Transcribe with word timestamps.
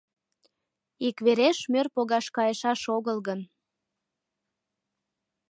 Иквереш 1.07 1.57
мӧр 1.71 1.87
погаш 1.95 2.25
кайышаш 2.35 2.81
огыл 2.97 3.17
гын. 3.27 3.39